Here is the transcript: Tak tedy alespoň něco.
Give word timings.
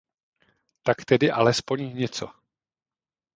Tak 0.83 1.05
tedy 1.05 1.31
alespoň 1.31 1.95
něco. 1.97 2.29